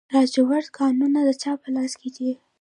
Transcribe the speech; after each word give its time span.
د 0.09 0.11
لاجوردو 0.15 0.75
کانونه 0.77 1.19
د 1.23 1.29
چا 1.41 1.51
په 1.61 1.69
لاس 1.75 1.93
کې 1.99 2.09
دي؟ 2.15 2.31